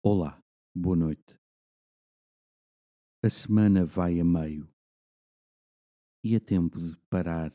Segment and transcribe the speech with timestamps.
[0.00, 0.40] Olá,
[0.72, 1.36] boa noite.
[3.20, 4.72] A semana vai a meio
[6.22, 7.50] e é tempo de parar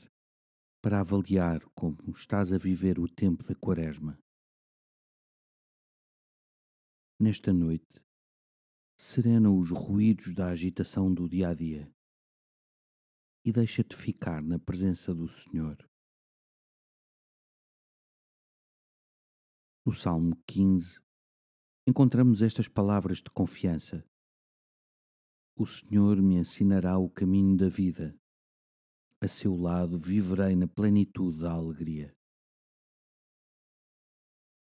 [0.81, 4.19] para avaliar como estás a viver o tempo da Quaresma.
[7.17, 8.03] Nesta noite,
[8.99, 11.89] serena os ruídos da agitação do dia a dia
[13.45, 15.77] e deixa-te ficar na presença do Senhor.
[19.85, 21.02] No Salmo 15,
[21.85, 24.05] encontramos estas palavras de confiança:
[25.55, 28.17] O Senhor me ensinará o caminho da vida.
[29.19, 32.13] A seu lado viverei na plenitude da alegria.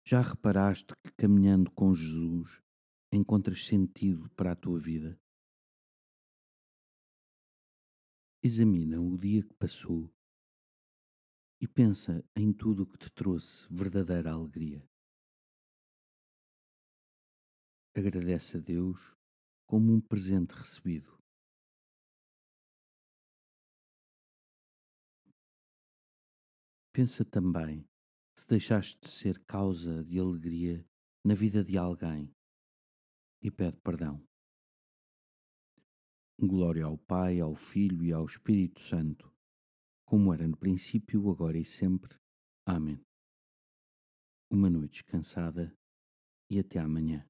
[0.07, 2.61] Já reparaste que caminhando com Jesus
[3.11, 5.19] encontras sentido para a tua vida?
[8.43, 10.13] Examina o dia que passou
[11.59, 14.87] e pensa em tudo o que te trouxe verdadeira alegria.
[17.97, 19.17] Agradece a Deus
[19.67, 21.17] como um presente recebido.
[26.93, 27.89] Pensa também
[28.35, 30.85] se deixaste de ser causa de alegria
[31.25, 32.35] na vida de alguém
[33.41, 34.27] e pede perdão.
[36.37, 39.33] Glória ao Pai, ao Filho e ao Espírito Santo,
[40.05, 42.19] como era no princípio, agora e sempre.
[42.67, 43.01] Amém.
[44.51, 45.73] Uma noite descansada
[46.51, 47.25] e até amanhã.